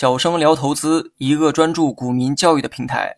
[0.00, 3.16] 小生聊投资，一个专注股民教育的平台。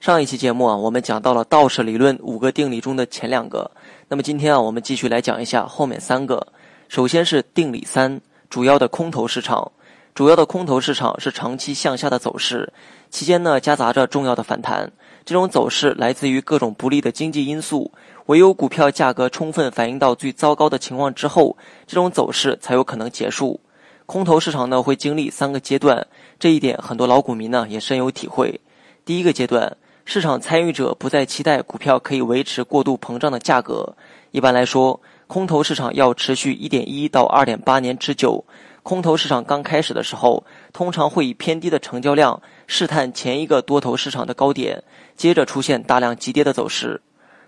[0.00, 3.70] 上一期节目啊，我们讲到了道氏理论五个定理中的前两个。
[4.08, 6.46] 那么今天啊，我们继续来讲一下后面三个。
[6.88, 9.70] 首先是定理三，主要的空头市场。
[10.14, 12.72] 主要的空头市场是长期向下的走势，
[13.10, 14.90] 期间呢夹杂着重要的反弹。
[15.26, 17.92] 这种走势来自于各种不利的经济因素，
[18.28, 21.54] 唯有股票价格充分反映到最糟糕的情况之后，
[21.86, 23.60] 这种走势才有可能结束。
[24.06, 26.06] 空头市场呢会经历三个阶段，
[26.38, 28.60] 这一点很多老股民呢也深有体会。
[29.04, 29.74] 第一个阶段，
[30.04, 33.96] 市场参与者不再期待股票可以维持过度膨胀的价格。
[34.30, 38.44] 一般来说，空头市场要持续一点一到二点八年之久。
[38.82, 40.44] 空头市场刚开始的时候，
[40.74, 44.82] 通常会以偏低的成交量试探前一个多头市场的高点，
[45.16, 47.00] 接着出现大量急跌的走势。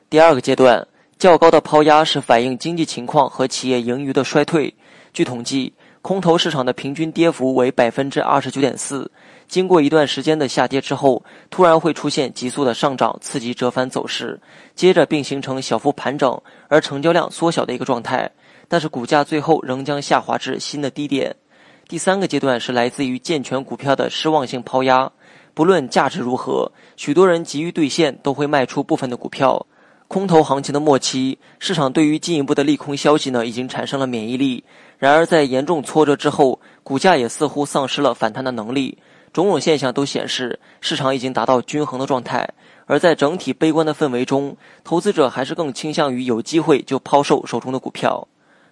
[0.09, 0.89] 第二个阶段，
[1.19, 4.75] 较高的抛压是反映经济情况和企业盈余的衰退。
[5.13, 5.75] 据统计。
[6.07, 9.11] 空头市场的平均跌幅为百分之二十九点四，
[9.49, 14.39] 经过一段时间的下跌之后，突然会出现急速的上涨，刺激折返走势，
[14.77, 18.31] 接着并形成小幅盘整而成交量缩小的一个状态，
[18.69, 21.35] 但是股价最后仍将下滑至新的低点。
[21.89, 25.11] 第三个阶段是来自于健全股票的失望性抛压，
[25.55, 29.67] 不论价值如何，许多人急于兑现都会卖出部分的股票。
[30.09, 34.63] 空头行情的末期，市场对于进一步的利空消息呢，已经产生了免疫力。
[34.99, 38.97] 然而，在严重挫折之后，股价也似乎丧失了反弹的能力。
[39.33, 42.49] 种种现象都显示，市场已经达到均衡的状态。
[42.87, 48.27] 而在整体悲观的氛围中，投资者还是更倾向于有机会就抛售手中的股票。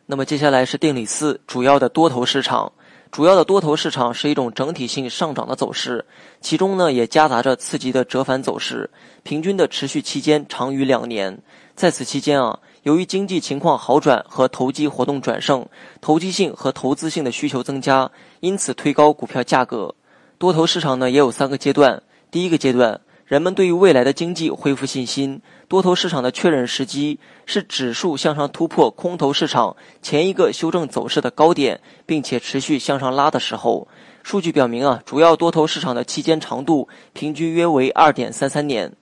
[0.07, 2.73] 那么，接下来是定理四，主要的多头市场。
[3.15, 6.05] 主要的多头市场是一种整体性上涨的走势，
[6.41, 8.91] 其中呢也夹杂着刺激的折返走势，
[9.23, 11.39] 平均的持续期间长于两年。
[11.77, 15.65] 在此期间啊，由于经济情况好转和投机活动转盛，
[16.01, 19.95] 投机性和投资性的需求增加，因此推高股票价格。
[20.37, 23.01] 多头市场呢也有三个阶段，第一个阶段。
[23.27, 33.89] 人们对于未来的经济恢复信心，多头市场的确认时机是指数向上突破空头市场前一个修正走势的高点，并且持续向上拉的时候。
[34.23, 38.93] 数据表明啊，主要多头市场的期间长度平均约为二点三三年。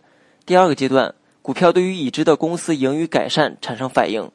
[0.46, 4.30] 第二个阶段，股票对于已知的公司盈余改善产生反应。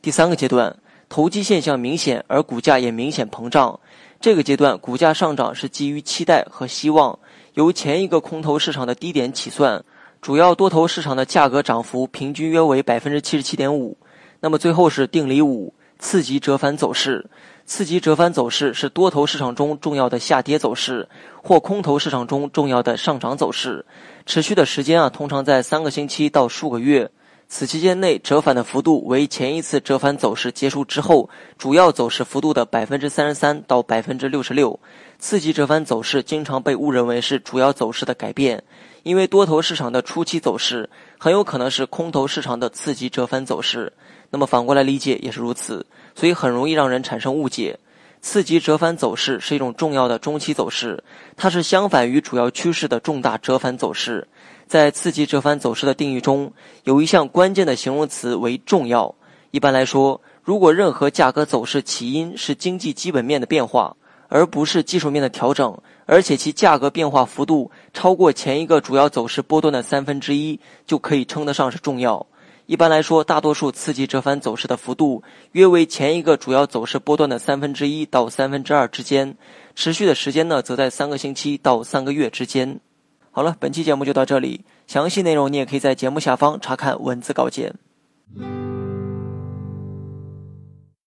[0.00, 0.76] 第三个阶段，
[1.08, 3.78] 投机现象明显，而股价也明显膨胀。
[4.20, 7.18] 这个阶段，股价上涨是基于期待和希望。
[7.54, 9.84] 由前一个空头市场的低点起算，
[10.20, 13.96] 主要多头市场的价格涨幅平均约为百分之七十七点五。
[14.40, 17.28] 那么最后是定理五，次级折返走势。
[17.64, 21.08] 次级折返走势是多头市场中重要的下跌走势，
[21.42, 23.84] 或空头市场中重要的上涨走势。
[24.26, 27.10] 持续的时间啊，通常在三个星期到数个月。
[27.54, 34.80] 此期间内折返的幅度为前一次折返走势结束之后主要走势幅度的百分之三十三到百分之六十六。
[35.18, 38.64] 次级折返走势经常被误认为是主要走势的改变，
[39.02, 43.92] 因为多头市场的初期走势很有可能是空头市场的次级折返走势。
[44.30, 45.84] 那么反过来理解也是如此，
[46.14, 47.78] 所以很容易让人产生误解。
[48.22, 51.02] 次级折返走势是一种重要的中期走势，
[51.36, 54.26] 它是相反于主要趋势的重大折返走势。
[54.68, 56.50] 在次级折返走势的定义中，
[56.84, 59.12] 有一项关键的形容词为“重要”。
[59.50, 63.94] 一般来说，如果任何价格走势起因是经济基本面的变化，
[64.28, 72.24] 而不是技术面的调整，而且其价格变化幅度超过前一个主要走势波段的三分之一，就可以称得上是重要。
[72.72, 79.36] 一般来说，大多数刺激折返走势的幅度约为前一个主要走势波段的三分之一到三分之二之间，
[79.74, 82.80] 持续的时间呢，则在三个星期到三个月之间。
[83.30, 84.64] 好了，本期节目就到这里。
[84.86, 87.74] 详细内容你也可以在节目下方查看文字稿件。